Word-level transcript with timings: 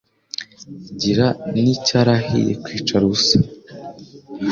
Igira 0.91 1.27
n' 1.63 1.69
icyarahiye 1.75 2.51
kwicara 2.63 3.03
ubusa, 3.07 3.37